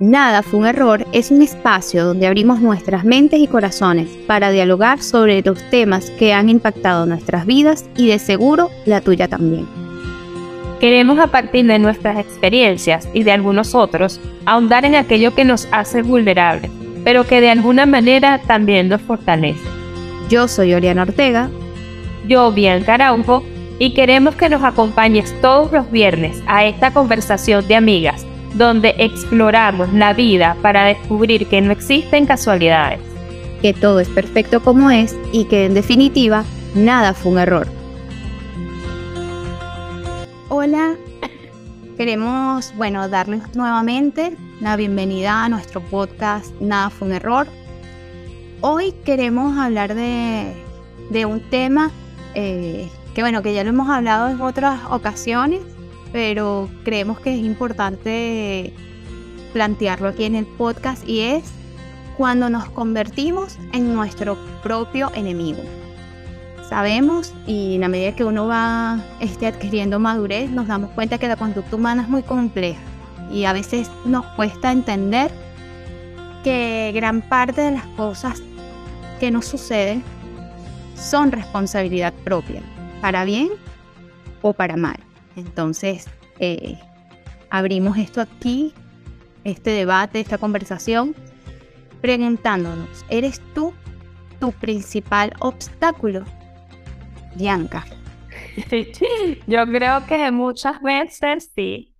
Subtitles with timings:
[0.00, 5.00] Nada fue un error es un espacio donde abrimos nuestras mentes y corazones para dialogar
[5.00, 9.68] sobre los temas que han impactado nuestras vidas y de seguro la tuya también.
[10.80, 15.68] Queremos a partir de nuestras experiencias y de algunos otros ahondar en aquello que nos
[15.70, 16.72] hace vulnerables,
[17.04, 19.62] pero que de alguna manera también nos fortalece.
[20.28, 21.50] Yo soy Oriana Ortega.
[22.26, 23.44] Yo, Bianca Araujo,
[23.78, 29.92] y queremos que nos acompañes todos los viernes a esta conversación de amigas donde exploramos
[29.92, 33.00] la vida para descubrir que no existen casualidades.
[33.60, 36.44] Que todo es perfecto como es y que en definitiva
[36.74, 37.66] nada fue un error.
[40.48, 40.94] Hola,
[41.96, 47.48] queremos, bueno, darles nuevamente la bienvenida a nuestro podcast Nada fue un error.
[48.60, 50.54] Hoy queremos hablar de,
[51.26, 51.90] un tema
[52.34, 55.60] eh, que, bueno, que ya lo hemos hablado en otras ocasiones,
[56.14, 58.72] pero creemos que es importante
[59.52, 61.42] plantearlo aquí en el podcast y es
[62.16, 65.60] cuando nos convertimos en nuestro propio enemigo.
[66.68, 71.26] Sabemos y en la medida que uno va este, adquiriendo madurez nos damos cuenta que
[71.26, 72.80] la conducta humana es muy compleja
[73.32, 75.32] y a veces nos cuesta entender
[76.44, 78.40] que gran parte de las cosas
[79.18, 80.04] que nos suceden
[80.94, 82.62] son responsabilidad propia,
[83.00, 83.48] para bien
[84.42, 84.98] o para mal.
[85.36, 86.78] Entonces, eh,
[87.50, 88.72] abrimos esto aquí,
[89.44, 91.14] este debate, esta conversación,
[92.00, 93.72] preguntándonos, ¿eres tú
[94.40, 96.24] tu principal obstáculo?
[97.36, 97.84] Bianca.
[99.46, 101.94] Yo creo que muchas veces sí.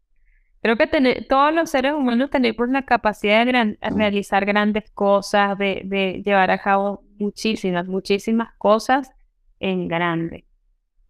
[0.63, 0.87] Creo que
[1.29, 6.59] todos los seres humanos tenemos la capacidad de realizar grandes cosas, de, de llevar a
[6.59, 9.11] cabo muchísimas, muchísimas cosas
[9.61, 10.47] en grande.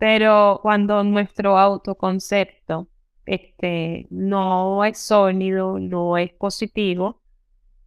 [0.04, 2.88] Pero cuando nuestro autoconcepto
[3.24, 7.22] este, no es sólido, no es positivo,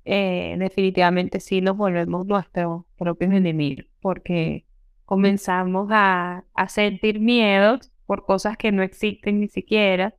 [0.03, 4.65] eh, definitivamente sí nos volvemos nuestros propios enemigos, porque
[5.05, 7.77] comenzamos a, a sentir miedo
[8.07, 10.15] por cosas que no existen ni siquiera,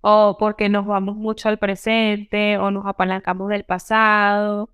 [0.00, 4.70] o porque nos vamos mucho al presente, o nos apalancamos del pasado,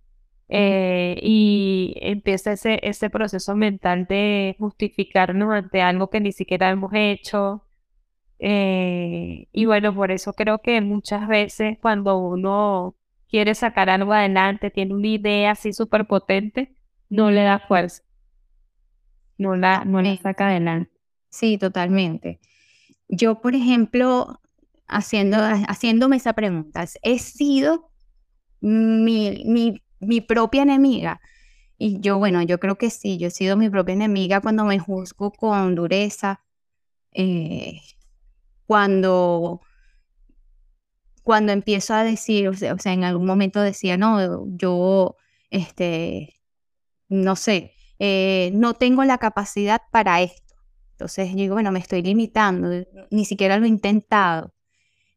[0.54, 6.92] eh, y empieza ese, ese proceso mental de justificarnos ante algo que ni siquiera hemos
[6.94, 7.64] hecho.
[8.38, 12.96] Eh, y bueno, por eso creo que muchas veces cuando uno
[13.30, 16.76] quiere sacar algo adelante, tiene una idea así súper potente,
[17.08, 18.02] no le da fuerza.
[19.38, 20.92] No la, no la saca adelante.
[21.30, 22.40] Sí, totalmente.
[23.08, 24.40] Yo, por ejemplo,
[24.86, 25.38] haciendo,
[25.68, 27.90] haciéndome esa pregunta, he sido
[28.60, 31.20] mi, mi mi propia enemiga.
[31.78, 34.78] Y yo, bueno, yo creo que sí, yo he sido mi propia enemiga cuando me
[34.78, 36.40] juzgo con dureza,
[37.12, 37.80] eh,
[38.66, 39.60] cuando,
[41.22, 45.16] cuando empiezo a decir, o sea, en algún momento decía, no, yo,
[45.50, 46.40] este,
[47.08, 50.54] no sé, eh, no tengo la capacidad para esto.
[50.92, 52.68] Entonces digo, bueno, me estoy limitando,
[53.10, 54.54] ni siquiera lo he intentado.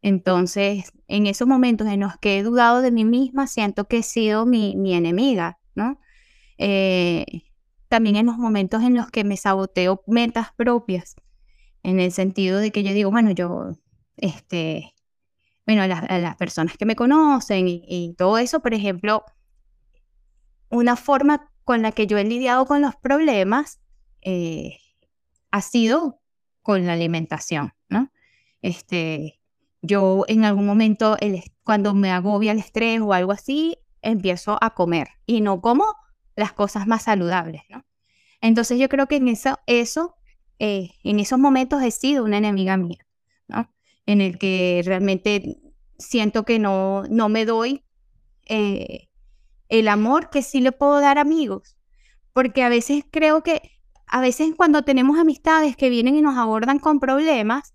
[0.02, 4.04] Entonces, en esos momentos en los que he dudado de mí misma, siento que he
[4.04, 6.00] sido mi, enemiga, ¿no?
[6.58, 7.26] Eh,
[7.88, 11.16] también en los momentos en los que me saboteo metas propias,
[11.84, 13.72] en el sentido de que yo digo, bueno, yo,
[14.18, 14.94] este,
[15.66, 19.24] bueno, las, personas que me conocen y, todo eso, por ejemplo,
[20.70, 23.80] una forma con la que yo he lidiado con los problemas
[24.22, 24.78] eh,
[25.52, 26.22] ha sido
[26.62, 28.12] con la alimentación, ¿no?
[28.62, 29.40] Este,
[29.86, 31.18] yo en algún momento,
[31.64, 35.86] cuando me agobia el estrés o algo así, empiezo a comer y no como
[36.36, 37.62] las cosas más saludables.
[38.42, 40.16] Entonces yo creo que en eso, eso
[40.60, 43.00] eh, en esos momentos he sido una enemiga mía.
[44.08, 45.58] En el que realmente
[45.98, 47.84] siento que no, no me doy
[48.46, 49.08] eh,
[49.68, 51.76] el amor que sí le puedo dar a amigos,
[52.32, 53.72] porque a veces creo que,
[54.06, 57.74] a veces cuando tenemos amistades que vienen y nos abordan con problemas,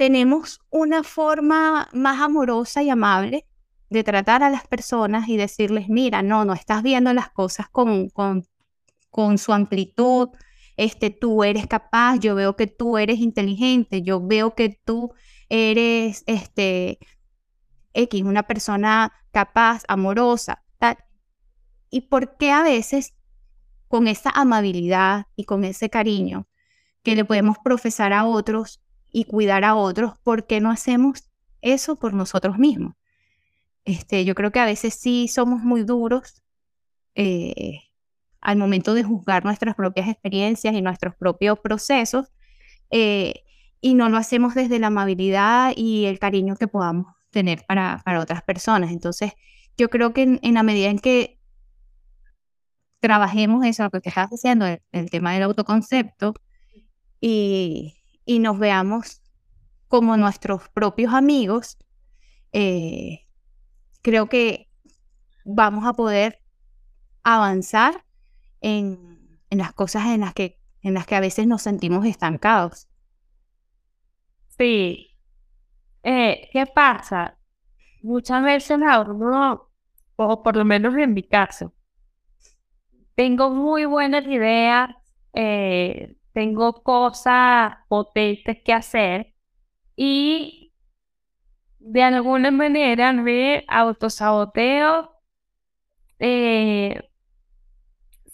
[0.00, 3.46] tenemos una forma más amorosa y amable
[3.90, 8.08] de tratar a las personas y decirles, mira, no, no estás viendo las cosas con,
[8.08, 8.46] con,
[9.10, 10.30] con su amplitud,
[10.78, 15.12] este, tú eres capaz, yo veo que tú eres inteligente, yo veo que tú
[15.50, 16.98] eres, este,
[17.92, 20.64] X, una persona capaz, amorosa.
[21.90, 23.12] ¿Y por qué a veces
[23.86, 26.48] con esa amabilidad y con ese cariño
[27.02, 28.80] que le podemos profesar a otros,
[29.12, 31.30] y cuidar a otros, ¿por qué no hacemos
[31.60, 32.94] eso por nosotros mismos?
[33.84, 36.42] Este, yo creo que a veces sí somos muy duros
[37.14, 37.80] eh,
[38.40, 42.28] al momento de juzgar nuestras propias experiencias y nuestros propios procesos
[42.90, 43.42] eh,
[43.80, 48.20] y no lo hacemos desde la amabilidad y el cariño que podamos tener para, para
[48.20, 48.90] otras personas.
[48.90, 49.32] Entonces,
[49.76, 51.38] yo creo que en, la medida en que
[53.00, 56.34] trabajemos eso, lo que estás haciendo, el, tema del autoconcepto,
[57.20, 57.99] y,
[58.30, 59.22] y, nos veamos
[59.88, 61.78] como nuestros propios amigos,
[62.52, 63.26] eh,
[64.02, 64.70] creo que
[65.44, 66.40] vamos a poder
[67.22, 68.04] avanzar
[68.60, 72.88] en, en, las cosas en las, que, en las que a veces nos sentimos estancados.
[74.56, 75.16] Sí.
[76.02, 77.36] Eh, ¿Qué pasa?
[78.02, 79.70] Muchas veces uno,
[80.16, 81.74] o por lo menos en mi caso,
[83.14, 84.90] tengo muy buenas ideas,
[85.34, 89.34] eh, tengo cosas potentes que hacer
[89.94, 90.72] y
[91.78, 95.10] de alguna manera me autosaboteo
[96.18, 96.98] eh,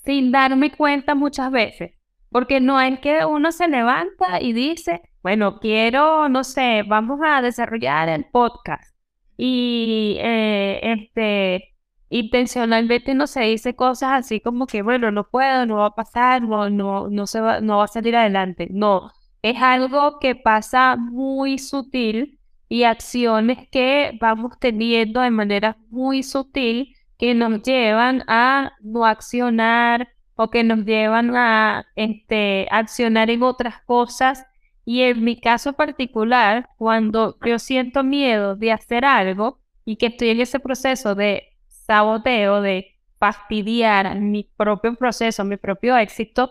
[0.05, 1.95] sin darme cuenta muchas veces.
[2.31, 7.43] Porque no es que uno se levanta y dice, bueno, quiero, no sé, vamos a
[7.43, 8.97] desarrollar el podcast.
[9.37, 11.76] Y eh, este,
[12.09, 16.43] intencionalmente no se dice cosas así como que, bueno, no puedo, no va a pasar,
[16.43, 18.69] no, no, no, se va, no va a salir adelante.
[18.71, 19.13] No,
[19.43, 22.39] es algo que pasa muy sutil
[22.69, 30.09] y acciones que vamos teniendo de manera muy sutil que nos llevan a no accionar
[30.35, 34.45] o que nos llevan a este, accionar en otras cosas.
[34.85, 40.31] Y en mi caso particular, cuando yo siento miedo de hacer algo y que estoy
[40.31, 41.56] en ese proceso de
[41.87, 46.51] saboteo, de fastidiar mi propio proceso, mi propio éxito,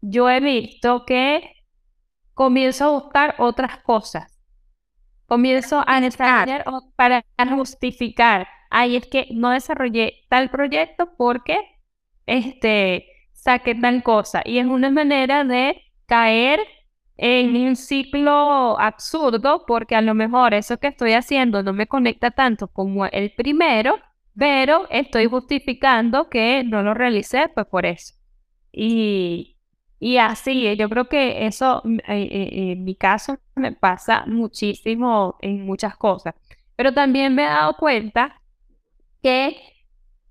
[0.00, 1.64] yo he visto que
[2.34, 4.32] comienzo a buscar otras cosas.
[5.26, 6.64] Comienzo a desarrollar
[6.96, 7.24] para
[7.56, 11.58] justificar ay, es que no desarrollé tal proyecto porque
[12.26, 14.42] este, saqué tal cosa.
[14.44, 16.60] Y es una manera de caer
[17.16, 22.30] en un ciclo absurdo porque a lo mejor eso que estoy haciendo no me conecta
[22.30, 23.98] tanto como el primero,
[24.38, 28.14] pero estoy justificando que no lo realicé pues por eso.
[28.72, 29.56] Y,
[29.98, 35.36] y así, yo creo que eso mm, eh, eh, en mi caso me pasa muchísimo
[35.40, 36.34] en muchas cosas.
[36.76, 38.40] Pero también me he dado cuenta
[39.22, 39.56] que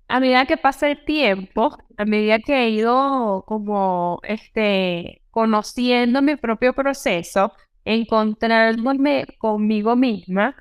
[0.08, 6.36] a medida que pasa el tiempo, a medida que he ido como este, conociendo mi
[6.36, 7.52] propio proceso,
[7.84, 10.54] encontrándome conmigo misma,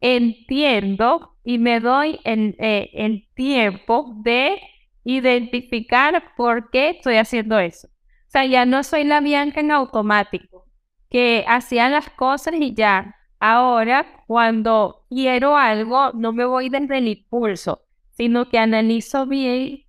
[0.00, 4.60] entiendo y me doy el, eh, tiempo de
[5.02, 7.88] identificar por qué estoy haciendo eso.
[7.88, 10.66] O sea, ya no soy la Bianca en automático,
[11.08, 17.08] que hacía las cosas y ya, Ahora, cuando quiero algo, no me voy desde el
[17.08, 17.80] impulso,
[18.10, 19.84] sino que analizo bien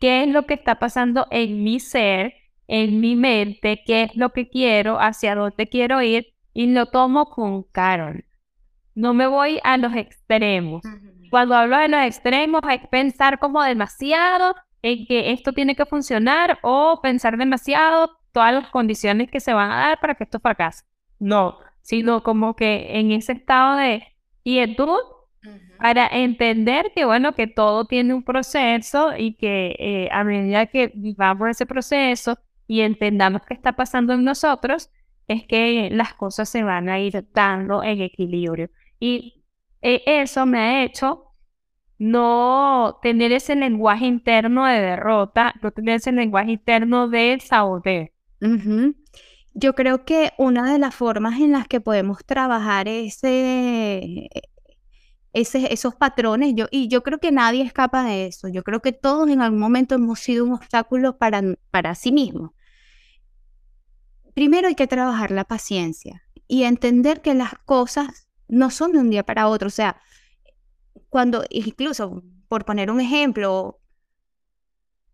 [0.00, 2.34] qué es lo que está pasando en mi ser,
[2.66, 7.26] en mi mente, qué es lo que quiero, hacia dónde quiero ir y lo tomo
[7.26, 8.24] con Carol.
[8.96, 10.82] No me voy a los extremos.
[11.30, 15.84] Cuando hablo de los extremos, hay que pensar como demasiado en que esto tiene que
[15.84, 20.40] funcionar o pensar demasiado todas las condiciones que se van a dar para que esto
[20.40, 20.84] fracase.
[21.18, 24.02] No, sino como que en ese estado de
[24.42, 24.98] quietud
[25.78, 30.90] para entender que, bueno, que todo tiene un proceso y que eh, a medida que
[30.94, 34.90] vivamos ese proceso y entendamos qué está pasando en nosotros,
[35.28, 38.70] es que las cosas se van a ir dando en equilibrio.
[39.06, 39.44] Y
[39.82, 41.32] eh, eso me ha hecho
[41.96, 48.08] no tener ese lenguaje interno de derrota, no tener ese lenguaje interno de saboteo.
[49.54, 54.28] Yo creo que una de las formas en las que podemos trabajar ese,
[55.32, 58.92] ese, esos patrones, yo, y yo creo que nadie escapa de eso, yo creo que
[58.92, 62.50] todos en algún momento hemos sido un obstáculo para, para sí mismos.
[64.34, 69.10] Primero hay que trabajar la paciencia y entender que las cosas no son de un
[69.10, 70.00] día para otro, o sea,
[71.08, 73.80] cuando incluso, por poner un ejemplo,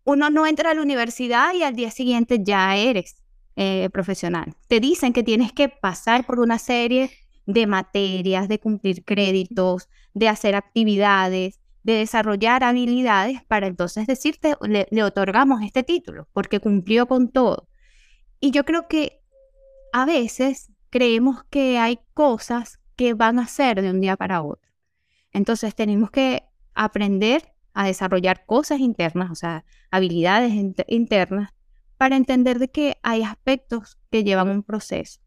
[0.03, 3.15] uno no entra a la universidad y al día siguiente ya eres
[3.55, 4.55] eh, profesional.
[4.67, 7.11] Te dicen que tienes que pasar por una serie
[7.45, 14.87] de materias, de cumplir créditos, de hacer actividades, de desarrollar habilidades para entonces decirte, le,
[14.89, 17.67] le otorgamos este título porque cumplió con todo.
[18.39, 19.21] Y yo creo que
[19.91, 22.79] a veces creemos que hay cosas
[23.11, 24.71] van a ser de un día para otro.
[25.33, 26.43] Entonces tenemos que
[26.73, 30.53] aprender a desarrollar cosas internas, o sea, habilidades
[30.87, 31.53] internas
[31.97, 35.19] para entender de que hay aspectos que llevan un proceso,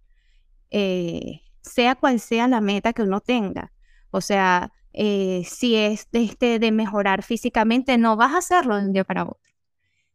[0.70, 3.72] eh, sea cual sea la meta que uno tenga.
[4.10, 8.86] O sea, eh, si es de, este, de mejorar físicamente, no vas a hacerlo de
[8.86, 9.52] un día para otro.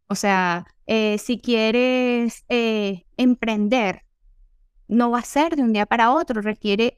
[0.07, 4.03] O sea, eh, si quieres emprender,
[4.87, 6.97] no va a ser de un día para otro, requiere,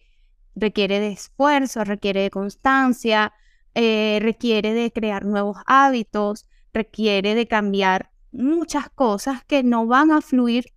[0.55, 3.33] requiere de esfuerzo, requiere de constancia,
[3.75, 10.21] eh, requiere de crear nuevos hábitos, requiere de cambiar muchas cosas que no van a
[10.21, 10.73] fluir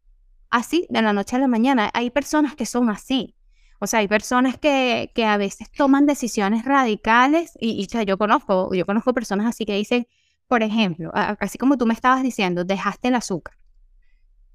[0.51, 1.91] así de la noche a la mañana.
[1.95, 3.35] Hay personas que son así.
[3.79, 8.73] O sea, hay personas que, que a veces toman decisiones radicales y, y yo conozco,
[8.75, 10.07] yo conozco personas así que dicen,
[10.49, 13.57] por ejemplo, así como tú me estabas diciendo, dejaste el azúcar.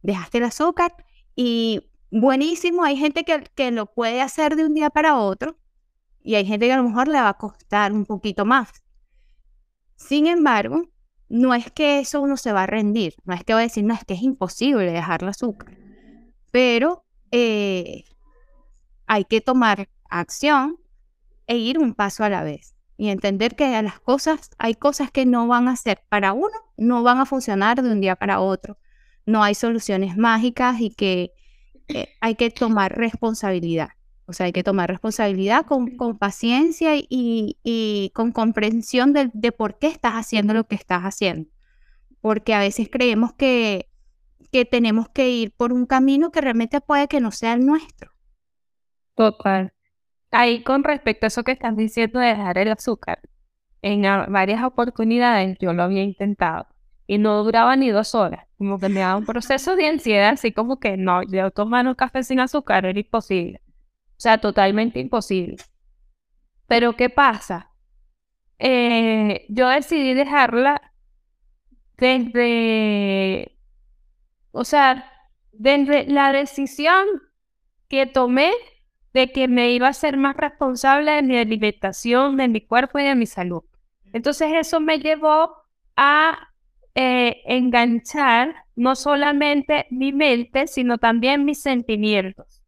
[0.02, 0.96] Dejaste el azúcar
[1.36, 5.58] y buenísimo, hay gente que, que lo puede hacer de un día para otro
[6.22, 8.70] y hay gente que a lo mejor le va a costar un poquito más.
[9.96, 10.84] Sin embargo,
[11.30, 13.84] no es que eso uno se va a rendir, no es que va a decir,
[13.84, 15.78] no, es que es imposible dejar el azúcar,
[16.52, 18.04] pero eh,
[19.08, 20.78] hay que tomar acción
[21.48, 25.26] e ir un paso a la vez y entender que las cosas, hay cosas que
[25.26, 28.78] no van a ser para uno, no van a funcionar de un día para otro.
[29.26, 31.32] No hay soluciones mágicas y que
[31.88, 33.90] eh, hay que tomar responsabilidad.
[34.26, 39.52] O sea, hay que tomar responsabilidad con, con paciencia y, y, con comprensión de, de,
[39.52, 41.50] por qué estás haciendo lo que estás haciendo.
[42.22, 43.90] Porque a veces creemos que,
[44.52, 48.12] que tenemos que ir por un camino que realmente puede que no sea el nuestro.
[49.16, 49.74] Total.
[50.32, 53.20] Ahí con respecto a eso que estás diciendo de dejar el azúcar,
[53.82, 56.68] en varias oportunidades yo lo había intentado
[57.12, 60.54] y no duraba ni dos horas, como que me daba un proceso de ansiedad, así
[60.54, 63.62] como que no, yo tomar un café sin azúcar era imposible,
[64.12, 65.58] o sea, totalmente imposible.
[66.68, 67.70] Pero ¿qué pasa?
[68.60, 70.94] Eh, yo decidí dejarla
[71.98, 73.58] desde,
[74.52, 75.12] o sea,
[75.52, 77.06] desde la decisión
[77.90, 78.54] que tomé
[79.14, 83.04] de que me iba a ser más responsable de mi alimentación, de mi cuerpo y
[83.04, 83.64] de mi salud.
[84.14, 85.58] Entonces eso me llevó
[85.98, 86.51] a
[86.96, 92.62] eh, enganchar no solamente mi mente, sino también mis sentimientos.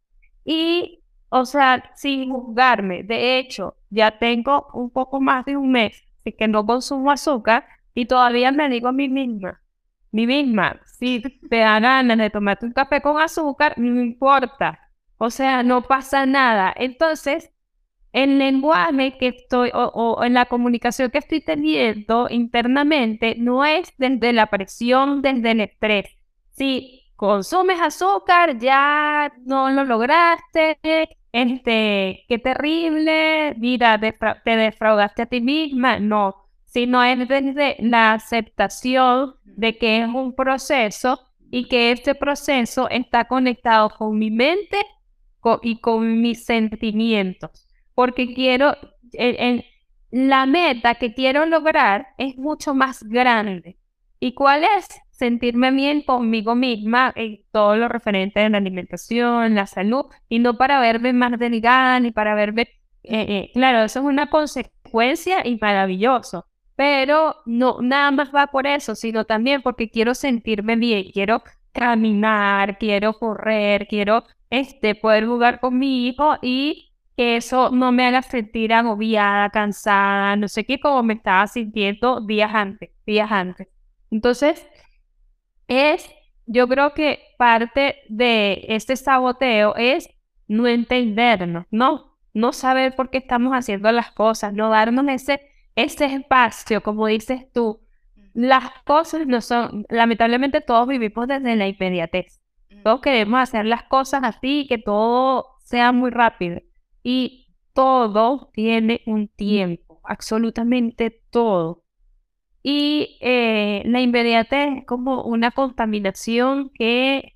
[0.46, 3.04] Y, o sea, sin juzgarme.
[3.04, 6.04] De hecho, ya tengo un poco más de un mes
[6.38, 9.62] que no consumo azúcar y todavía me digo a mí misma,
[10.12, 14.80] mi misma, si te da ganas de tomarte un café con azúcar, no importa,
[15.18, 16.74] o sea, no pasa nada.
[16.76, 17.52] Entonces,
[18.14, 24.34] el lenguaje que estoy o, en la comunicación que estoy teniendo internamente no es desde
[24.34, 26.06] la presión, desde el estrés.
[26.52, 30.78] Si consumes azúcar, ya no lo lograste,
[31.32, 36.00] este, qué terrible, mira, te defraudaste a ti misma.
[36.00, 41.20] No, sino es desde la aceptación de que es un proceso
[41.52, 44.78] y que este proceso está conectado con mi mente
[45.62, 48.76] y con mis sentimientos, porque quiero,
[50.12, 53.78] la meta que quiero lograr es mucho más grande.
[54.20, 54.88] ¿Y cuál es?
[55.12, 60.58] Sentirme bien conmigo misma en todo lo referente a la alimentación, la salud, y no
[60.58, 62.70] para verme más delgada ni para verme...
[63.04, 66.46] Eh, eh, claro, eso es una consecuencia y maravilloso,
[66.76, 72.78] pero no nada más va por eso, sino también porque quiero sentirme bien, quiero caminar,
[72.78, 78.22] quiero correr, quiero este, poder jugar con mi hijo y que eso no me haga
[78.22, 83.68] sentir agobiada, cansada, no sé qué, como me estaba sintiendo días antes, días antes.
[84.10, 84.68] Entonces,
[85.68, 86.10] es,
[86.46, 90.10] yo creo que parte de este saboteo es
[90.48, 95.42] no entendernos, no, no saber por qué estamos haciendo las cosas, no darnos ese,
[95.76, 97.82] ese espacio, como dices tú.
[98.34, 102.42] Las cosas no son, lamentablemente todos vivimos desde la inmediatez.
[102.84, 106.60] Todos queremos hacer las cosas así, que todo sea muy rápido.
[107.04, 111.84] Y todo tiene un tiempo, absolutamente todo.
[112.64, 117.34] Y eh, la inmediatez es como una contaminación que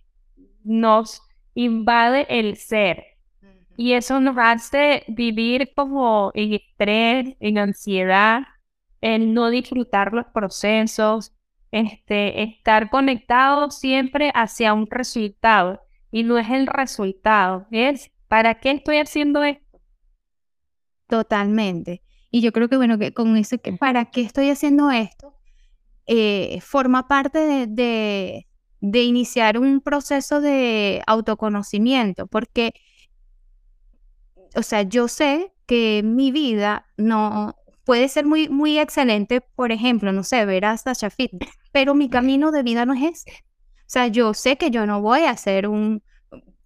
[0.64, 1.22] nos
[1.54, 3.04] invade el ser.
[3.76, 8.44] Y eso nos hace vivir como en estrés, en ansiedad,
[9.02, 11.34] en no disfrutar los procesos,
[11.72, 15.82] este, estar conectado siempre hacia un resultado.
[16.12, 19.82] Y no es el resultado, es ¿para qué estoy haciendo esto?
[21.08, 22.04] Totalmente.
[22.32, 25.34] Y yo creo que, bueno, que con eso, que ¿para qué estoy haciendo esto?
[26.06, 28.48] Eh, forma parte de, de,
[28.82, 32.74] de iniciar un proceso de autoconocimiento, porque,
[34.56, 37.56] o sea, yo sé que mi vida no,
[37.88, 42.10] puede ser muy, muy excelente, por ejemplo, no sé, ver a Sasha Fitness, pero mi
[42.10, 43.32] camino de vida no es ese.
[43.32, 46.04] O sea, yo sé que yo no voy a ser un,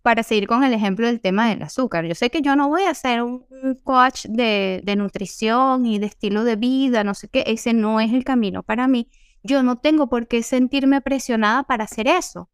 [0.01, 2.83] para seguir con el ejemplo del tema del azúcar, yo sé que yo no voy
[2.83, 3.45] a ser un,
[3.83, 8.23] coach de, nutrición y de estilo de vida, no sé qué, ese no es el
[8.23, 9.09] camino para mí.
[9.43, 12.49] Yo no tengo por qué sentirme presionada para hacer eso,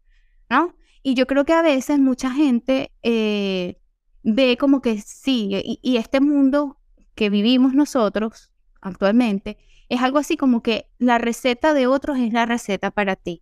[0.50, 0.76] ¿no?
[1.04, 3.80] Y yo creo que a veces mucha gente eh,
[4.24, 6.78] ve como que sí, y este mundo
[7.16, 8.52] que vivimos nosotros
[8.82, 9.58] actualmente,
[9.90, 13.42] es algo así como que la receta de otros es la receta para ti.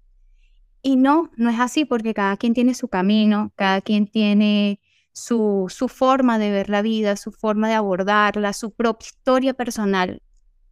[0.85, 4.79] Y no, no es así porque cada quien tiene su camino, cada quien tiene
[5.13, 10.21] su, su forma de ver la vida, su forma de abordarla, su propia historia personal.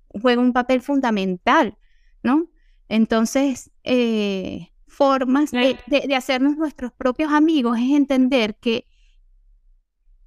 [0.10, 1.80] Juega un papel fundamental,
[2.22, 2.48] ¿no?
[2.90, 8.86] Entonces, eh, formas de, de, hacernos nuestros propios amigos es entender que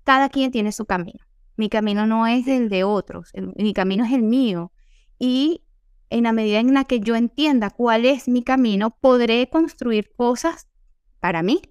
[0.02, 1.25] cada quien tiene su camino.
[1.57, 4.73] Mi camino no es el de otros, mi camino es el mío.
[5.16, 5.62] Y
[6.10, 10.68] en la medida en la que yo entienda cuál es mi camino, podré construir cosas
[11.20, 11.62] para mí,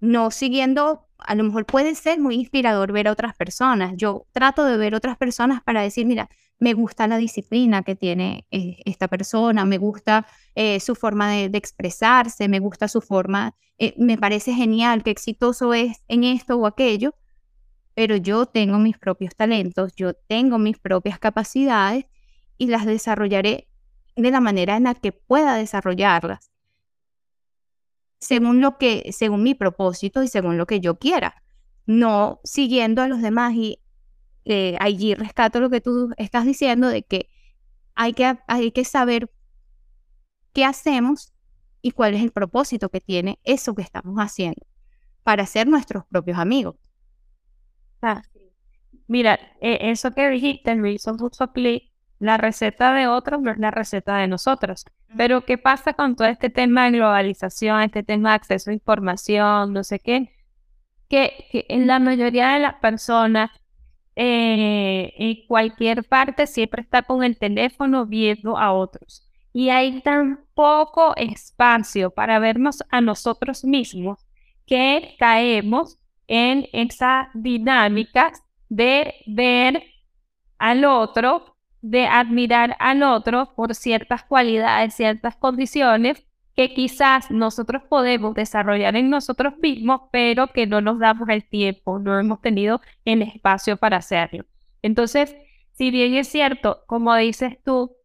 [0.00, 3.92] no siguiendo, a lo mejor puede ser muy inspirador ver a otras personas.
[3.96, 8.46] Yo trato de ver otras personas para decir, mira, me gusta la disciplina que tiene
[8.50, 13.94] eh, esta persona, me gusta eh, su forma de, expresarse, me gusta su forma, eh,
[13.96, 17.14] me parece genial, qué exitoso es en esto o aquello,
[17.94, 22.06] pero yo tengo mis propios talentos, yo tengo mis propias capacidades
[22.62, 23.66] y las desarrollaré
[24.14, 26.52] de la manera en la que pueda desarrollarlas,
[28.20, 31.42] según lo que, según mi propósito y según lo que yo quiera,
[31.86, 33.80] no siguiendo a los demás y
[34.44, 37.30] eh, allí rescato lo que tú estás diciendo de que
[37.96, 39.28] hay que, hay que saber
[40.52, 41.32] qué hacemos
[41.80, 44.64] y cuál es el propósito que tiene eso que estamos haciendo
[45.24, 46.76] para ser nuestros propios amigos.
[48.02, 48.22] Ah,
[49.08, 51.91] mira, e, eso que dijiste, me hizo mucho clic
[52.22, 54.84] la receta de otros no es la receta de nosotros.
[55.16, 59.72] Pero ¿qué pasa con todo este tema de globalización, este tema de acceso a información,
[59.72, 60.30] no sé qué?
[61.08, 63.50] Que, en la mayoría de las personas,
[64.14, 69.28] eh, en cualquier parte, siempre está con el teléfono viendo a otros.
[69.52, 74.24] Y hay tan poco espacio para vernos a nosotros mismos
[74.64, 75.98] que caemos
[76.28, 78.32] en esa dinámica
[78.68, 79.82] de ver
[80.58, 81.51] al otro
[81.82, 86.24] de admirar al otro por ciertas cualidades, ciertas condiciones
[86.54, 91.98] que quizás nosotros podemos desarrollar en nosotros mismos, pero que no nos damos el tiempo,
[91.98, 94.44] no hemos tenido el espacio para hacerlo.
[94.82, 95.34] Entonces,
[95.72, 97.96] si bien es cierto, como dices tú,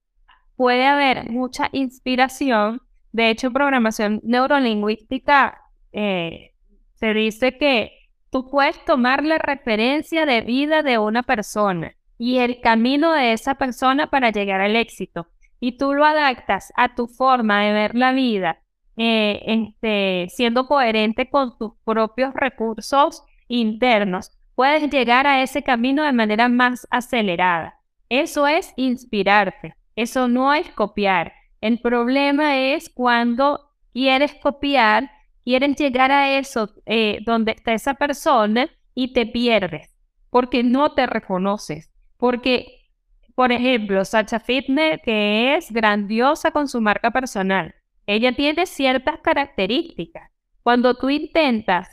[0.56, 5.62] puede haber mucha inspiración, de hecho, programación neurolingüística
[5.92, 6.54] eh,
[6.96, 7.92] se dice que
[8.30, 13.56] tú puedes tomar la referencia de vida de una persona y el camino de esa
[13.56, 15.28] persona para llegar al éxito.
[15.60, 18.60] Y tú lo adaptas a tu forma de ver la vida,
[18.96, 26.14] eh, este, siendo coherente con tus propios recursos internos, puedes llegar a ese camino de
[26.14, 27.80] manera más acelerada.
[28.10, 31.34] Eso es inspirarte, eso no es copiar.
[31.62, 35.10] El problema es cuando quieres copiar,
[35.44, 39.98] quieres llegar a eso eh, donde está esa persona y te pierdes
[40.30, 41.92] porque no te reconoces.
[42.18, 42.90] Porque,
[43.36, 47.76] por ejemplo, Sacha Fitness, que es grandiosa con su marca personal,
[48.06, 50.32] ella tiene ciertas características.
[50.64, 51.90] Cuando tú intentas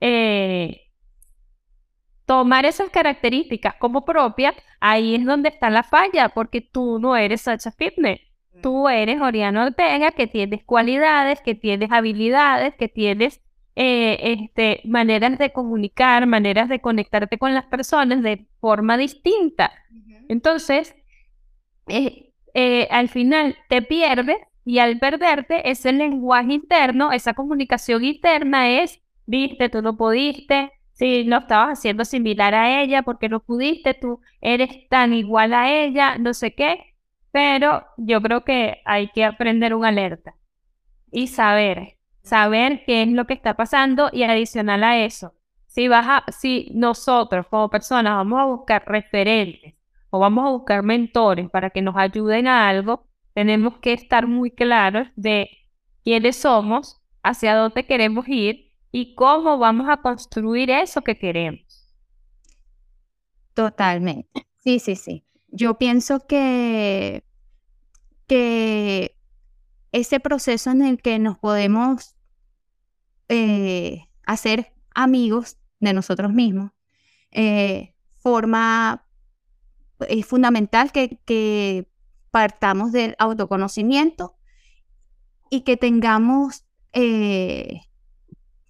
[0.00, 0.90] eh,
[2.26, 7.42] tomar esas características como propias, ahí es donde está la falla, porque tú no eres
[7.42, 8.20] Sacha Fitness.
[8.62, 13.40] Tú eres Oriana Ortega, que tienes cualidades, que tienes habilidades, que tienes
[13.76, 19.72] eh, este, maneras de comunicar, maneras de conectarte con las personas de forma distinta.
[20.28, 20.94] Entonces,
[21.88, 28.70] eh, eh, al final te pierdes y al perderte ese lenguaje interno, esa comunicación interna
[28.70, 33.94] es, viste, tú no pudiste, si no estabas haciendo similar a ella porque no pudiste,
[33.94, 36.94] tú eres tan igual a ella, no sé qué,
[37.32, 40.36] pero yo creo que hay que aprender un alerta
[41.10, 41.93] y saber
[42.24, 45.34] saber qué es lo que está pasando y adicional a eso,
[45.66, 49.74] si, vas si nosotros como personas vamos a buscar referentes
[50.10, 54.50] o vamos a buscar mentores para que nos ayuden a algo, tenemos que estar muy
[54.50, 55.48] claros de
[56.02, 61.90] quiénes somos, hacia dónde queremos ir y cómo vamos a construir eso que queremos.
[63.54, 64.46] Totalmente.
[64.60, 65.24] Sí, sí, sí.
[65.48, 67.24] Yo pienso que,
[68.26, 69.16] que
[69.90, 72.13] ese proceso en el que nos podemos
[73.28, 76.72] eh, hacer amigos de nosotros mismos.
[77.30, 79.06] Eh, forma,
[80.08, 81.88] es fundamental que,
[82.30, 84.34] partamos del autoconocimiento
[85.50, 87.82] y que tengamos, eh,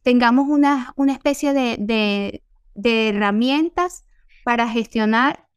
[0.02, 2.42] tengamos una, una especie de,
[2.74, 4.04] herramientas
[4.44, 5.48] para gestionar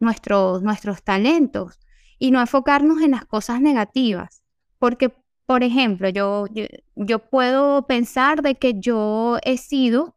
[0.00, 1.80] nuestros, nuestros talentos
[2.18, 4.42] y no enfocarnos en las cosas negativas,
[4.78, 5.14] porque
[5.46, 6.46] por ejemplo, yo,
[6.94, 10.16] yo, puedo pensar de que yo he sido,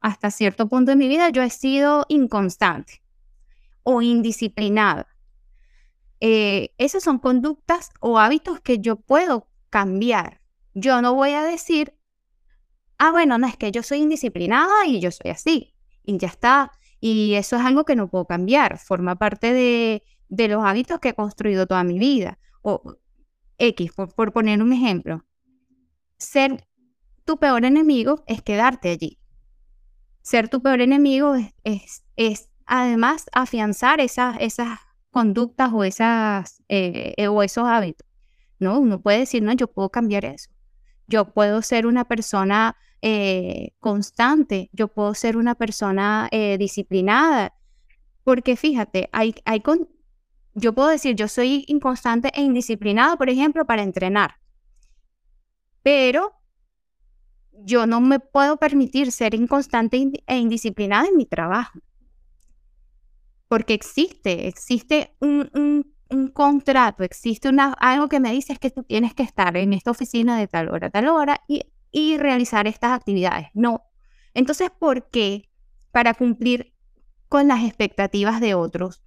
[0.00, 3.02] hasta cierto punto de mi vida, yo he sido inconstante
[3.82, 5.08] o indisciplinada.
[6.20, 10.42] Eh, esas son conductas o hábitos que yo puedo cambiar.
[10.74, 11.94] Yo no voy a decir,
[12.98, 16.72] ah, bueno, no es que yo soy indisciplinada y yo soy así, y ya está.
[17.00, 21.10] Y eso es algo que no puedo cambiar, forma parte de, de los hábitos que
[21.10, 22.38] he construido toda mi vida.
[22.60, 22.98] O
[23.58, 25.24] X, por, poner un ejemplo.
[26.16, 26.64] Ser
[27.24, 29.18] tu peor enemigo es quedarte allí.
[30.22, 34.78] Ser tu peor enemigo es, es, además afianzar esas, esas
[35.10, 38.06] conductas o, esas, eh, eh, o esos hábitos.
[38.58, 38.78] ¿no?
[38.78, 40.50] Uno puede decir, no, yo puedo cambiar eso.
[41.06, 47.54] Yo puedo ser una persona eh, constante, yo puedo ser una persona disciplinada,
[48.24, 49.62] porque fíjate, hay, hay
[50.54, 54.36] yo puedo decir, yo soy inconstante e indisciplinada, por ejemplo, para entrenar,
[55.82, 56.38] pero
[57.64, 61.78] yo no me puedo permitir ser inconstante e indisciplinada en mi trabajo.
[63.48, 65.94] Porque existe, existe un,
[66.34, 69.90] contrato, existe una, algo que me dice es que tú tienes que estar en esta
[69.90, 73.48] oficina de tal hora, tal hora y, y realizar estas actividades.
[73.54, 73.84] No.
[74.34, 75.50] Entonces, ¿por qué?
[75.90, 76.74] Para cumplir
[77.28, 79.02] con las expectativas de otros,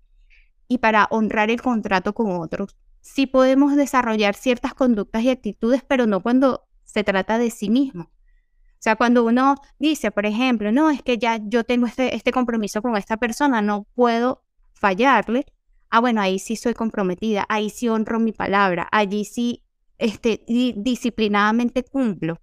[0.72, 2.78] y para honrar el contrato con otros.
[3.02, 8.04] Sí podemos desarrollar ciertas conductas y actitudes, pero no cuando se trata de sí mismo.
[8.04, 12.32] O sea, cuando uno dice, por ejemplo, no, es que ya yo tengo este, este
[12.32, 15.46] compromiso con esta persona, no puedo fallarle.
[15.90, 19.66] Ah, bueno, ahí sí soy comprometida, ahí sí honro mi palabra, allí sí
[19.98, 20.46] este,
[20.78, 22.40] disciplinadamente cumplo.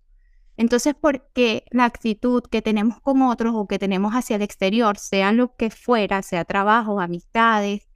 [0.58, 5.32] Entonces, porque la actitud que tenemos con otros o que tenemos hacia el exterior, sea
[5.32, 7.87] lo que fuera, sea trabajo, amistades,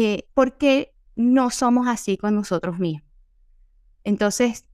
[0.00, 3.02] eh, ¿por qué no somos así con nosotros mismos?
[4.04, 4.64] Entonces,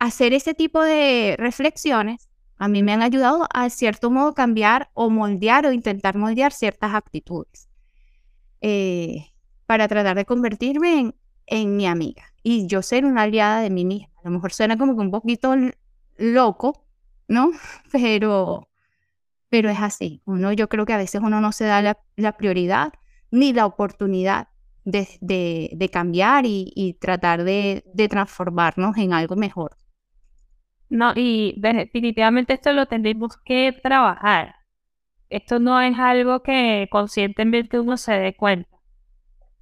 [0.00, 5.10] hacer ese tipo de reflexiones a mí me han ayudado a cierto modo cambiar o
[5.10, 7.68] moldear o intentar moldear ciertas actitudes
[8.60, 9.32] eh,
[9.66, 11.14] para tratar de convertirme
[11.46, 14.12] en, mi amiga y yo ser una aliada de mí misma.
[14.16, 15.54] A lo mejor suena como que un poquito
[16.16, 16.84] loco,
[17.28, 17.52] ¿no?
[17.92, 18.68] Pero,
[19.50, 20.20] pero es así.
[20.24, 22.92] Uno, yo creo que a veces uno no se da la prioridad
[23.32, 24.48] ni la oportunidad
[24.84, 29.76] de, cambiar y, tratar de, transformarnos en algo mejor.
[30.88, 34.56] No, y definitivamente esto lo tenemos que trabajar.
[35.30, 38.76] Esto no es algo que conscientemente uno se dé cuenta.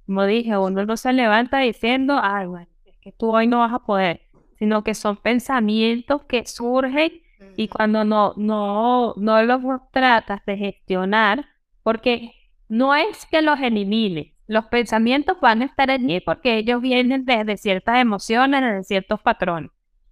[0.05, 3.73] Como dije, uno no se levanta diciendo, ay, bueno, es que tú hoy no vas
[3.73, 4.21] a poder,
[4.59, 7.13] sino que son pensamientos que surgen
[7.55, 11.45] y cuando no, no, no los tratas de gestionar,
[11.83, 12.40] porque
[12.71, 17.57] no es que los elimine, los pensamientos van a estar allí porque ellos vienen desde
[17.57, 19.71] ciertas emociones, de ciertos patrones.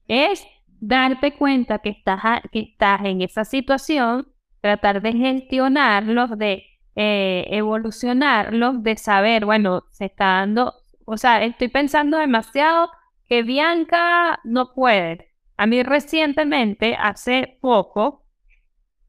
[0.10, 0.46] Es
[0.82, 2.20] darte cuenta que estás,
[2.52, 4.28] que estás en esa situación,
[4.60, 6.66] tratar de gestionarlos, de
[6.98, 10.74] eh, evolucionarlos, de saber, bueno, se está dando,
[11.06, 12.90] o sea, estoy pensando demasiado
[13.30, 15.32] que Bianca no puede.
[15.56, 18.26] A mí recientemente, hace poco,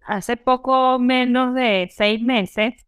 [0.06, 2.86] hace poco menos de seis meses,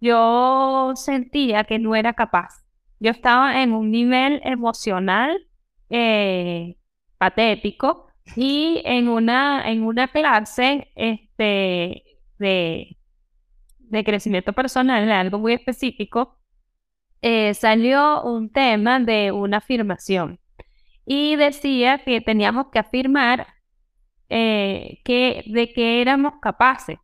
[0.00, 2.64] yo sentía que no era capaz.
[2.98, 5.46] Yo estaba en un nivel emocional
[5.88, 6.76] eh,
[7.18, 12.04] patético y en una, en una clase este,
[12.38, 12.96] de,
[13.78, 16.38] de crecimiento personal, algo muy específico,
[17.22, 20.40] eh, salió un tema de una afirmación
[21.04, 23.46] y decía que teníamos que afirmar
[24.28, 26.98] eh, que, de que éramos capaces.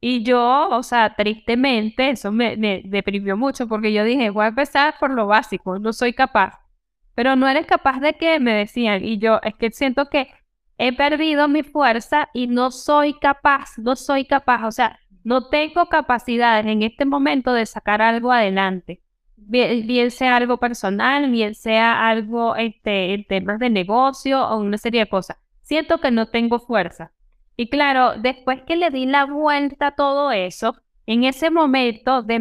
[0.00, 4.94] Y yo, o sea, tristemente, eso me, deprimió mucho porque yo dije, voy a empezar
[4.98, 6.58] por lo básico, no soy capaz.
[7.14, 9.04] Pero no eres capaz de qué, me decían.
[9.04, 10.28] Y yo, es que siento que
[10.78, 15.86] he perdido mi fuerza y no soy capaz, no soy capaz, o sea, no tengo
[15.86, 19.02] capacidades en este momento de sacar algo adelante.
[19.36, 25.00] Bien, sea algo personal, bien sea algo este, en temas de negocio o una serie
[25.00, 25.36] de cosas.
[25.62, 27.12] Siento que no tengo fuerza.
[27.60, 32.40] Y claro, después que le di la vuelta a todo eso, en ese momento de,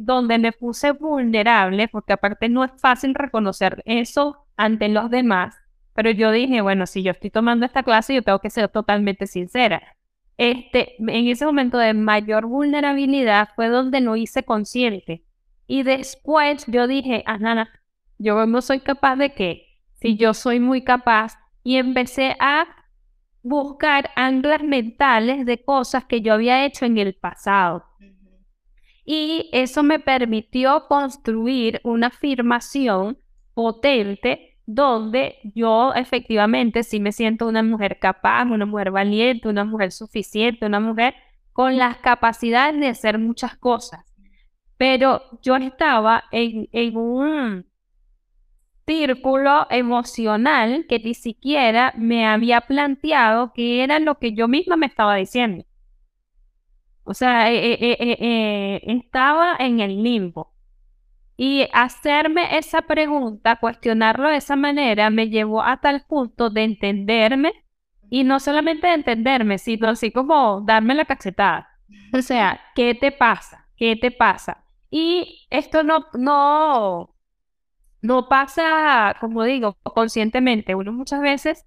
[0.00, 5.54] donde me puse vulnerable, porque aparte no es fácil reconocer eso ante los demás,
[5.94, 9.28] pero yo dije, bueno, si yo estoy tomando esta clase, yo tengo que ser totalmente
[9.28, 9.96] sincera.
[10.36, 15.22] Este, en ese momento de mayor vulnerabilidad fue donde no hice consciente.
[15.68, 17.70] Y después yo dije, ah, nana,
[18.18, 22.66] yo no soy capaz de qué, si yo soy muy capaz, y empecé a
[23.46, 27.84] buscar anclas mentales de cosas que yo había hecho en el pasado.
[29.04, 33.18] Y eso me permitió construir una afirmación
[33.54, 39.92] potente donde yo efectivamente sí me siento una mujer capaz, una mujer valiente, una mujer
[39.92, 41.14] suficiente, una mujer
[41.52, 44.00] con las capacidades de hacer muchas cosas.
[44.76, 47.66] pero yo estaba en, en un
[48.86, 54.86] círculo emocional que ni siquiera me había planteado que era lo que yo misma me
[54.86, 55.64] estaba diciendo.
[57.04, 60.52] O sea, eh, eh, eh, estaba en el limbo.
[61.36, 67.52] Y hacerme esa pregunta, cuestionarlo de esa manera, me llevó a tal punto de entenderme
[68.08, 71.68] y no solamente de entenderme, sino así como darme la cachetada.
[72.12, 73.68] O sea, ¿qué te pasa?
[73.76, 74.64] ¿Qué te pasa?
[74.90, 77.15] Y esto no, no,
[78.06, 80.74] no pasa, como digo, conscientemente.
[80.74, 81.66] Uno muchas veces,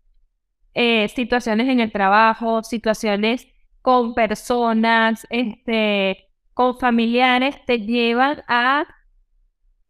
[0.74, 3.48] eh, situaciones en el trabajo, situaciones
[3.82, 8.86] con personas, este, con familiares, te llevan a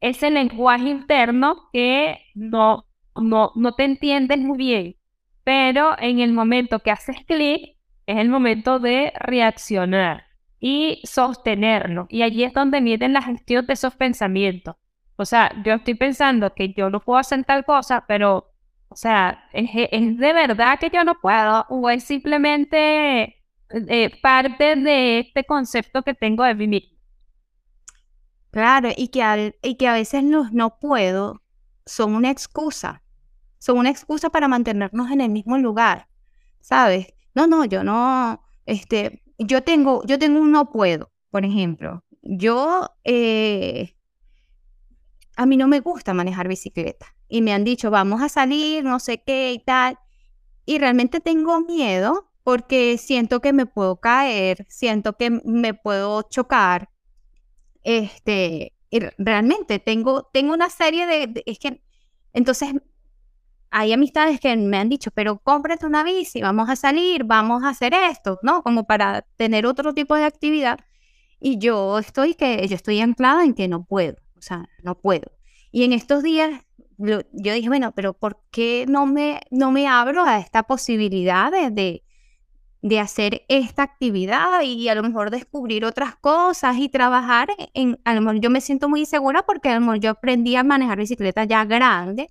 [0.01, 2.85] ese lenguaje interno que no,
[3.15, 4.95] no, no te entiendes muy bien.
[5.43, 10.25] Pero en el momento que haces clic, es el momento de reaccionar
[10.59, 12.07] y sostenerlo.
[12.09, 14.75] Y allí es donde viene la gestión de esos pensamientos.
[15.19, 18.53] O sea, yo estoy pensando que yo no puedo hacer tal cosa, pero,
[18.87, 19.73] o sea, ¿es,
[20.17, 21.65] de verdad que yo no puedo?
[21.67, 23.35] ¿O es simplemente
[23.69, 26.97] eh, parte de este concepto que tengo de vivir?
[28.51, 31.41] Claro, y que, y que a veces los no puedo
[31.85, 33.03] son una excusa.
[33.57, 36.07] Son una excusa para mantenernos en el mismo lugar,
[36.61, 37.13] ¿sabes?
[37.35, 42.05] No, no, yo no, este, yo tengo, yo tengo un no puedo, por ejemplo.
[42.21, 43.97] Yo, eh,
[45.39, 48.99] a mí no me gusta manejar bicicleta y me han dicho, vamos a salir, no
[48.99, 49.97] sé qué y tal.
[50.65, 56.89] Y realmente tengo miedo porque siento que me puedo caer, siento que me puedo chocar.
[57.83, 58.73] Este,
[59.17, 61.81] realmente tengo, tengo una serie de, es que,
[62.33, 62.73] entonces
[63.71, 67.69] hay amistades que me han dicho, pero cómprate una bici, vamos a salir, vamos a
[67.69, 68.61] hacer esto, ¿no?
[68.61, 70.79] Como para tener otro tipo de actividad.
[71.39, 75.31] Y yo estoy que yo estoy anclada en que no puedo, o sea, no puedo.
[75.71, 76.63] Y en estos días
[76.99, 82.03] yo, dije, bueno, pero ¿por qué no me, no me abro a esta posibilidad de,
[82.81, 88.13] de, hacer esta actividad y a lo mejor descubrir otras cosas y trabajar en, a
[88.13, 90.97] lo mejor yo me siento muy segura porque a lo mejor yo aprendí a manejar
[90.97, 92.29] bicicleta ya grande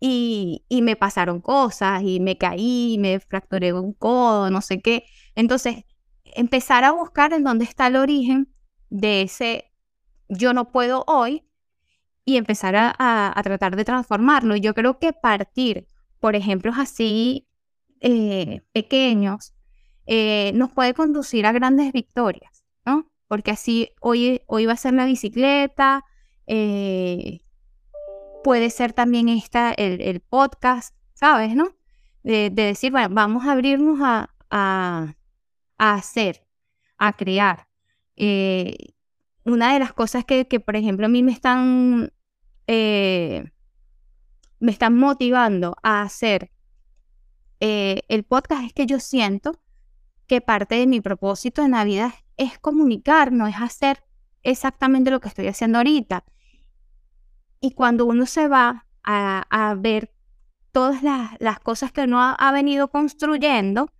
[0.00, 5.04] y, me pasaron cosas y me caí, me fracturé un codo, no sé qué.
[5.34, 5.84] Entonces,
[6.24, 8.48] empezar a buscar en dónde está el origen
[8.90, 9.72] de ese
[10.28, 11.44] yo no puedo hoy
[12.24, 14.56] y empezar a, tratar de transformarlo.
[14.56, 15.86] Yo creo que partir
[16.20, 17.46] por ejemplos así
[18.00, 19.54] eh, pequeños
[20.06, 23.10] eh, nos puede conducir a grandes victorias, ¿no?
[23.28, 26.04] Porque así hoy, hoy va a ser la bicicleta,
[26.46, 27.42] eh,
[28.42, 31.54] puede ser también esta, el, podcast, ¿sabes?
[31.54, 31.76] ¿No?
[32.22, 35.14] De, decir, bueno, vamos a abrirnos a, a,
[35.78, 36.44] hacer,
[36.98, 37.68] a crear.
[39.46, 42.12] Una de las cosas que, por ejemplo, a mí me están,
[42.66, 43.50] eh,
[44.60, 46.50] me están motivando a hacer
[47.60, 49.58] eh, el podcast es que yo siento
[50.26, 54.02] que parte de mi propósito en la vida es comunicar, no es hacer
[54.42, 56.24] exactamente lo que estoy haciendo ahorita.
[57.60, 60.12] Y cuando uno se va a, ver
[60.72, 63.90] todas las, cosas que uno ha, venido construyendo,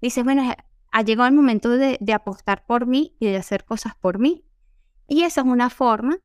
[0.00, 0.54] dice, bueno,
[0.90, 4.44] ha llegado el momento de, apostar por mí y de hacer cosas por mí.
[5.08, 6.18] Y esa es una forma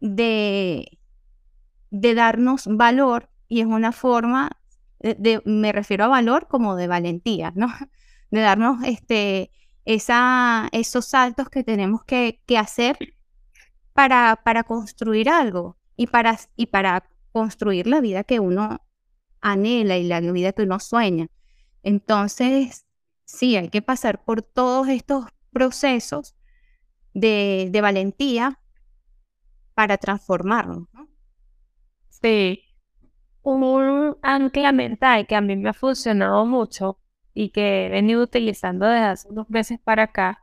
[0.00, 0.98] de,
[1.90, 4.50] de darnos valor y es una forma,
[5.00, 7.68] de, me refiero a valor como de valentía, ¿no?
[8.30, 9.52] De darnos este,
[9.84, 12.98] esa, esos saltos que tenemos que, que hacer
[13.92, 18.80] para, para construir algo y para, y para construir la vida que uno
[19.40, 21.28] anhela y la vida que uno sueña.
[21.82, 22.84] Entonces,
[23.24, 26.35] sí, hay que pasar por todos estos procesos
[27.16, 28.58] de, de valentía
[29.74, 30.88] para transformarnos.
[32.10, 32.62] Sí,
[33.42, 36.98] un ancla mental que a mí me ha funcionado mucho
[37.34, 40.40] y que he venido utilizando desde hace unos meses para acá.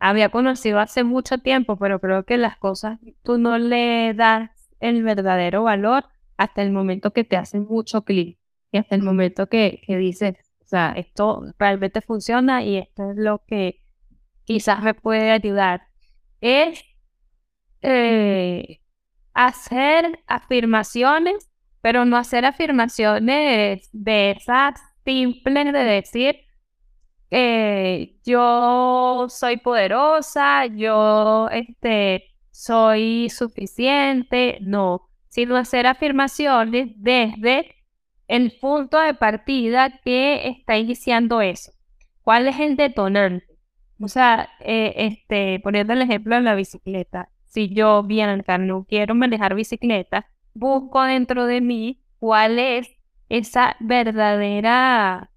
[0.00, 5.02] Había conocido hace mucho tiempo, pero creo que las cosas tú no le das el
[5.02, 6.04] verdadero valor
[6.36, 8.38] hasta el momento que te hacen mucho clic
[8.72, 13.16] y hasta el momento que, que dices, o sea, esto realmente funciona y esto es
[13.16, 13.82] lo que
[14.44, 15.82] quizás me puede ayudar.
[16.42, 16.84] Es
[17.80, 18.80] eh,
[19.32, 21.50] hacer afirmaciones,
[21.80, 26.36] pero no hacer afirmaciones de esas simples de decir,
[27.30, 37.74] eh, yo soy poderosa, yo este, soy suficiente, no, sino hacer afirmaciones desde
[38.28, 41.72] el punto de partida que está iniciando eso.
[42.22, 43.51] ¿Cuál es el detonante?
[44.00, 49.14] O sea, eh, este, poniendo el ejemplo de la bicicleta, si yo, Bianca, no quiero
[49.14, 52.88] manejar bicicleta, busco dentro de mí cuál es
[53.28, 55.30] esa verdadera,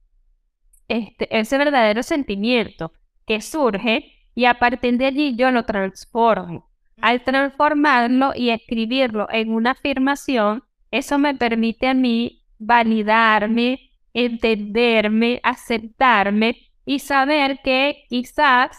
[0.88, 2.94] este, ese verdadero sentimiento
[3.26, 6.70] que surge y a partir de allí yo lo transformo.
[7.02, 16.64] Al transformarlo y escribirlo en una afirmación, eso me permite a mí validarme, entenderme, aceptarme
[16.86, 18.78] y saber que quizás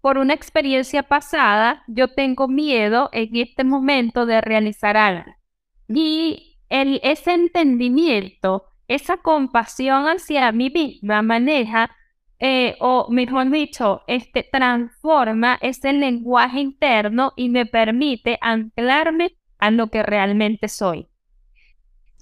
[0.00, 5.32] por una experiencia pasada yo tengo miedo en este momento de realizar algo.
[5.88, 11.90] Y el, ese entendimiento, esa compasión hacia mí misma maneja,
[12.38, 19.88] eh, o mejor dicho, este, transforma ese lenguaje interno y me permite anclarme a lo
[19.88, 21.06] que realmente soy.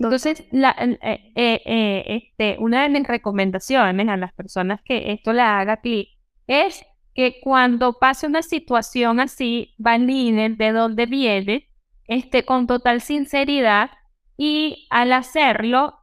[0.06, 5.42] Entonces, la, eh, eh, este, una de mis recomendaciones a las personas que esto le
[5.42, 6.08] haga clic
[6.46, 6.84] es
[7.14, 11.68] que cuando pase una situación así, validen de dónde viene,
[12.06, 13.90] este, con total sinceridad
[14.36, 15.98] y al hacerlo,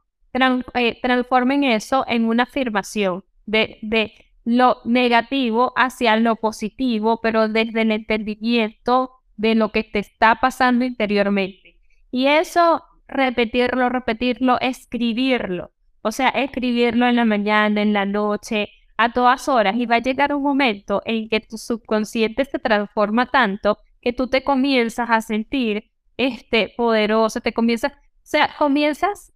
[0.74, 4.12] eh, transformen eso en una afirmación de, de
[4.44, 10.84] lo negativo hacia lo positivo, pero desde el entendimiento de lo que te está pasando
[10.84, 11.78] interiormente.
[12.10, 15.72] Y eso, repetirlo, repetirlo, escribirlo.
[16.02, 19.76] O sea, escribirlo en la mañana, en la noche, a todas horas.
[19.76, 24.28] Y va a llegar un momento en que tu subconsciente se transforma tanto que tú
[24.28, 29.32] te comienzas a sentir este poderoso, te comienzas o sea, comienzas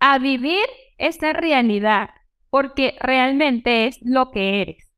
[0.00, 0.66] a vivir
[0.98, 2.10] esa realidad
[2.50, 4.92] porque realmente es lo que eres.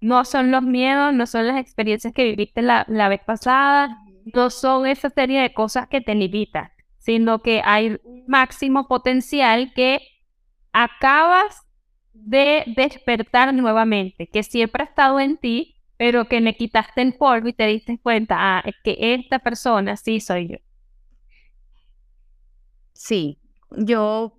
[0.00, 3.98] No son los miedos, no son las experiencias que viviste la, vez pasada,
[4.32, 6.70] no son esa serie de cosas que te limitan,
[7.02, 10.00] sino que hay un máximo potencial que
[10.72, 11.66] acabas
[12.14, 17.48] de despertar nuevamente, que siempre ha estado en ti, pero que le quitaste el polvo
[17.48, 20.56] y te diste cuenta, ah, es que esta persona sí soy yo.
[22.92, 24.38] Sí, yo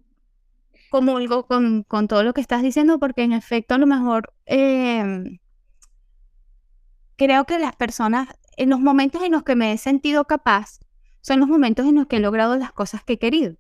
[0.90, 5.40] comulgo con, con todo lo que estás diciendo porque en efecto a lo mejor em,
[7.18, 10.80] creo que las personas, en los momentos en los que me he sentido capaz,
[11.24, 13.56] son los momentos en los que he logrado las cosas que he querido.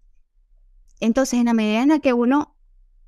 [0.99, 2.57] Entonces, en la medida en la que uno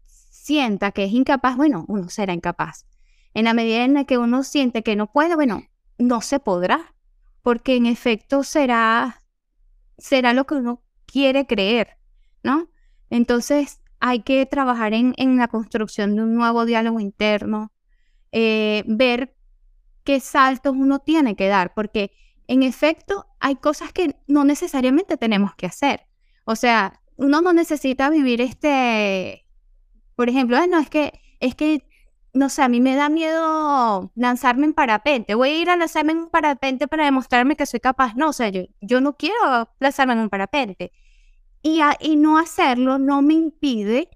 [0.05, 2.85] sienta que es incapaz, bueno, uno será incapaz.
[3.33, 5.63] En la medida en la que uno siente que no puede, bueno,
[5.97, 6.95] no se podrá,
[7.41, 9.23] porque en efecto será,
[9.97, 11.97] será lo que uno quiere creer,
[12.41, 12.69] ¿no?
[13.09, 17.73] Entonces hay que trabajar en, en la construcción de un nuevo diálogo interno,
[18.31, 19.35] eh, ver
[20.05, 22.13] qué saltos uno tiene que dar, porque
[22.47, 26.07] en efecto hay cosas que no necesariamente tenemos que hacer.
[26.45, 29.45] O sea, uno no necesita vivir este,
[30.15, 31.87] por ejemplo, no, es que, es que,
[32.33, 35.35] no sé, a mí me da miedo lanzarme en parapente.
[35.35, 38.15] Voy a ir a lanzarme en un parapente para demostrarme que soy capaz.
[38.15, 40.91] No, o sea, yo, yo no quiero lanzarme en un parapente.
[41.61, 41.81] Y,
[42.17, 44.09] no hacerlo no me impide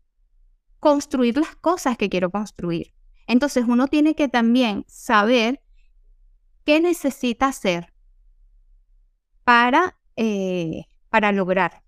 [0.80, 2.94] construir las cosas que quiero construir.
[3.28, 5.62] Entonces uno tiene que también saber
[6.64, 7.92] qué necesita hacer
[9.50, 11.82] para, eh, para lograr,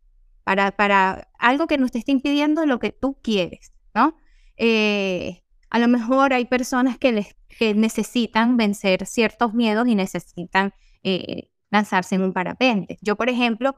[0.43, 4.17] para, para algo que no te esté impidiendo lo que tú quieres, ¿no?
[4.57, 10.73] Eh, a lo mejor hay personas que, les, que necesitan vencer ciertos miedos y necesitan
[11.03, 12.97] eh, lanzarse en un parapente.
[12.99, 13.75] Yo, por ejemplo,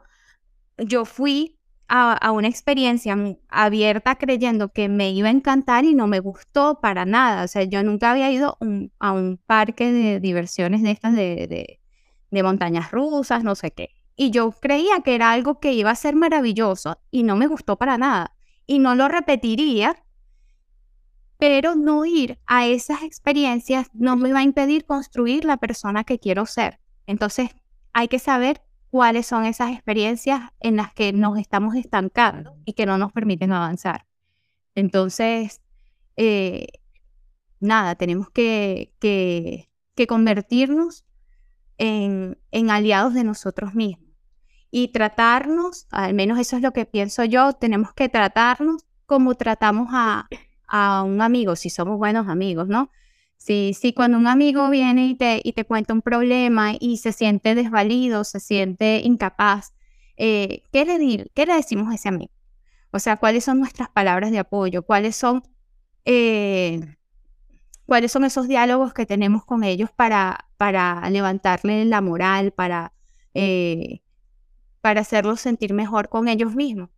[0.78, 3.18] yo fui a, una experiencia
[3.50, 7.44] abierta creyendo que me iba a encantar y no me gustó para nada.
[7.44, 8.58] O sea, yo nunca había ido
[9.00, 11.82] a un parque de diversiones de estas de,
[12.42, 13.90] montañas rusas, no sé qué.
[14.16, 17.78] Y yo creía que era algo que iba a ser maravilloso y no me gustó
[17.78, 18.36] para nada.
[18.66, 20.04] Y no lo repetiría,
[21.38, 26.18] pero no ir a esas experiencias no me va a impedir construir la persona que
[26.18, 26.80] quiero ser.
[27.06, 27.50] Entonces,
[27.92, 32.86] hay que saber cuáles son esas experiencias en las que nos estamos estancando y que
[32.86, 34.06] no nos permiten avanzar.
[34.76, 35.62] Entonces,
[36.16, 36.68] eh,
[37.60, 39.68] nada, tenemos que, que,
[40.08, 41.06] convertirnos
[41.84, 44.08] en, aliados de nosotros mismos
[44.72, 49.90] y tratarnos, al menos eso es lo que pienso yo, tenemos que tratarnos como tratamos
[49.92, 50.28] a,
[50.68, 52.90] a un amigo, si somos buenos amigos, ¿no?
[53.38, 57.12] Sí, sí, cuando un amigo viene y te, y te cuenta un problema y se
[57.12, 59.74] siente desvalido, se siente incapaz,
[60.16, 62.32] eh, ¿qué, le ¿qué le decimos a ese amigo?
[62.92, 64.84] O sea, ¿cuáles son nuestras palabras de apoyo?
[64.84, 65.44] ¿Cuáles son,
[66.06, 66.80] eh,
[67.86, 72.94] ¿cuáles son esos diálogos que tenemos con ellos para, para levantarle la moral, para,
[73.34, 74.02] eh,
[74.82, 76.90] para hacerlos sentir mejor con ellos mismos?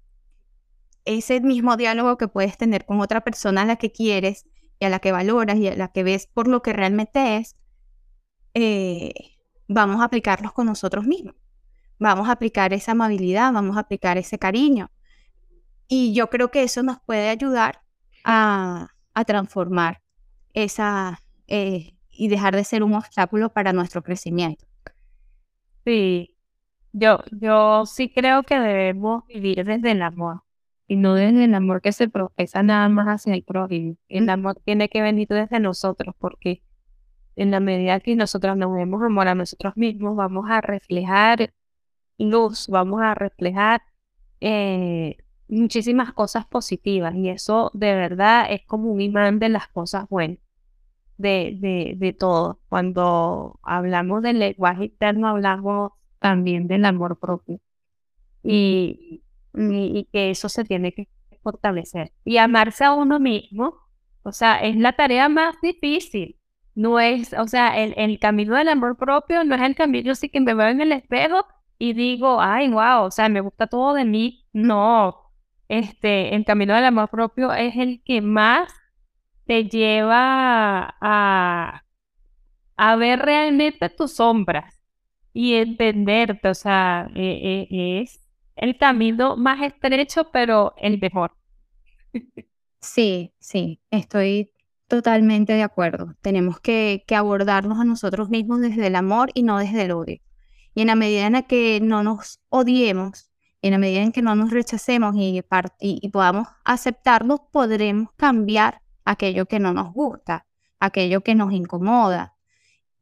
[1.05, 4.45] Ese mismo diálogo que puedes tener con otra persona a la que quieres
[4.79, 7.55] y a la que valoras y a la que ves por lo que realmente es,
[8.53, 9.13] eh,
[9.67, 11.35] vamos a aplicarlos con nosotros mismos.
[11.99, 14.91] Vamos a aplicar esa amabilidad, vamos a aplicar ese cariño.
[15.87, 17.81] Y yo creo que eso nos puede ayudar
[18.23, 18.89] a,
[19.25, 20.01] transformar
[20.55, 24.65] esa eh, y dejar de ser un obstáculo para nuestro crecimiento.
[25.85, 26.35] Sí,
[26.93, 30.41] yo, yo sí creo que debemos vivir desde el amor
[30.87, 33.97] y no desde el amor que se profesa nada más hacia el prójimo.
[34.09, 36.63] El amor tiene que venir desde nosotros porque
[37.35, 41.53] en la medida que nosotros nos vemos amor a nosotros mismos, vamos a reflejar
[42.17, 43.81] luz, vamos a reflejar
[44.41, 50.07] eh, muchísimas cosas positivas y eso de verdad es como un imán de las cosas
[50.09, 50.44] buenas
[51.17, 52.59] de, de, de todo.
[52.69, 57.59] Cuando hablamos del lenguaje interno, hablamos también del amor propio
[58.43, 61.07] y, y, que eso se tiene que
[61.43, 62.11] fortalecer.
[62.23, 63.75] Y amarse a uno mismo,
[64.23, 66.39] o sea, es la tarea más difícil.
[66.75, 70.29] No es, o sea, el, el camino del amor propio no es el camino así
[70.29, 71.45] que me veo en el espejo
[71.79, 74.45] y digo, ay, wow, o sea, me gusta todo de mí.
[74.53, 75.31] No,
[75.67, 78.73] este, el camino del amor propio es el que más
[79.45, 81.83] te lleva a,
[82.77, 84.81] a ver realmente tus sombras
[85.33, 88.21] y entenderte, o sea, e, e, es
[88.55, 91.35] el camino más estrecho, pero el mejor.
[92.79, 94.51] Sí, sí, estoy
[94.87, 96.15] totalmente de acuerdo.
[96.21, 100.19] Tenemos que, que, abordarnos a nosotros mismos desde el amor y no desde el odio.
[100.75, 103.31] Y en la medida en la que no nos odiemos,
[103.61, 105.41] en la medida en que no nos rechacemos y,
[105.79, 110.45] y, y podamos aceptarnos, podremos cambiar aquello que no nos gusta,
[110.79, 112.35] aquello que nos incomoda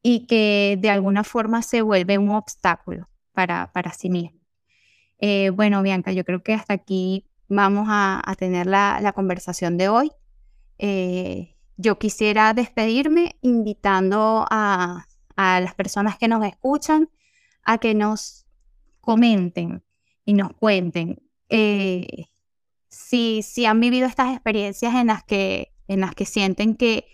[0.01, 4.39] y que de alguna forma se vuelve un obstáculo para, para sí mismo.
[5.19, 10.11] Eh, bueno, Bianca, yo creo que hasta aquí vamos a, tener la, conversación de hoy.
[10.77, 17.09] Eh, yo quisiera despedirme invitando a, las personas que nos escuchan
[17.63, 18.45] a que nos
[19.01, 19.83] comenten
[20.25, 22.25] y nos cuenten eh,
[22.87, 27.05] si, si han vivido estas experiencias en las que en las que sienten que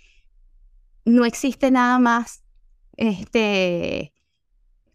[1.05, 2.43] no existe nada más
[2.97, 4.13] este,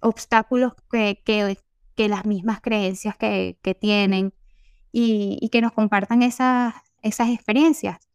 [0.00, 4.34] obstáculos que, que, las mismas creencias que, que tienen
[4.92, 8.08] y, que nos compartan esas, esas experiencias.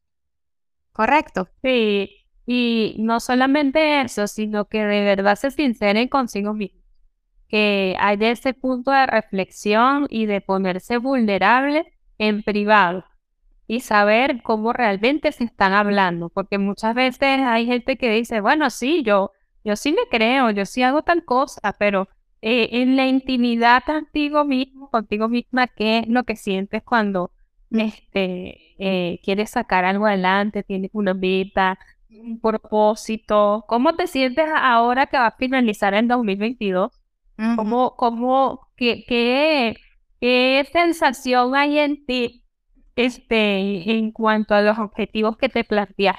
[0.93, 1.49] ¿Correcto?
[1.63, 6.83] Sí, y no solamente eso, sino que de verdad se sinceren consigo mismos,
[7.47, 13.05] que hay ese punto de reflexión y de ponerse vulnerable en privado
[13.69, 18.71] y saber cómo realmente se están hablando, porque muchas veces hay gente que dice, bueno,
[18.71, 19.31] sí, yo,
[19.63, 22.09] yo sí me creo, yo sí hago tal cosa, pero
[22.41, 27.31] eh, en la intimidad contigo mismo, contigo misma, ¿qué es lo que sientes cuando
[27.69, 31.77] este, eh, quieres sacar algo adelante, tienes una meta,
[32.09, 33.65] un propósito?
[33.67, 36.91] ¿Cómo te sientes ahora que va a finalizar el 2022?
[37.55, 39.77] ¿Cómo, cómo, qué, qué,
[40.19, 42.43] qué sensación hay en ti
[42.99, 46.17] este, en cuanto a los objetivos que te planteas.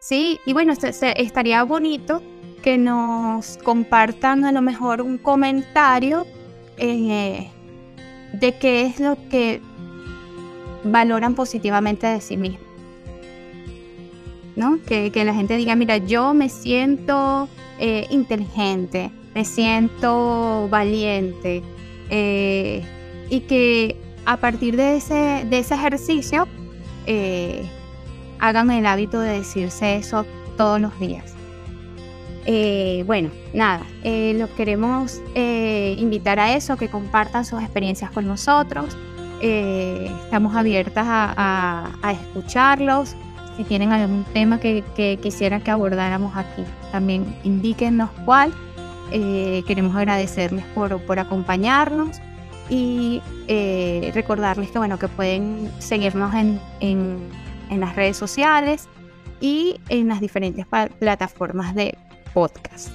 [0.00, 2.22] Sí, y bueno, estaría bonito
[2.62, 6.26] que nos compartan a lo mejor un comentario
[6.78, 7.48] eh,
[8.32, 9.60] de qué es lo que
[10.84, 12.62] valoran positivamente de sí mismos.
[14.56, 14.78] ¿No?
[14.86, 17.46] Que, la gente diga, mira, yo me siento
[17.78, 21.62] eh, inteligente, me siento valiente,
[22.08, 22.82] eh,
[23.28, 26.46] y que a partir de ese, de ese ejercicio,
[27.06, 27.66] eh,
[28.38, 30.26] hagan el hábito de decirse eso
[30.58, 31.32] todos los días.
[32.44, 38.98] Eh, bueno, nada, eh, los queremos invitar a eso, que compartan sus experiencias con nosotros.
[39.40, 43.16] estamos abiertas a, escucharlos.
[43.56, 48.52] Si tienen algún tema que, quisieran que abordáramos aquí, también indíquenos cuál.
[49.10, 52.20] queremos agradecerles por, por acompañarnos
[52.68, 58.88] y eh, recordarles que bueno que pueden seguirnos en, en, las redes sociales
[59.40, 60.66] y en las diferentes
[60.98, 61.96] plataformas de
[62.34, 62.90] podcast.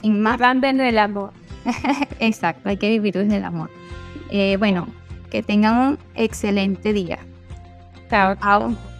[0.00, 0.38] Sin más.
[0.38, 1.32] desde el amor.
[2.20, 3.70] Exacto, hay que vivir desde el amor.
[4.30, 4.88] Eh, bueno,
[5.30, 7.18] que tengan un excelente día.
[8.10, 8.36] Chao.
[8.36, 8.91] Chao.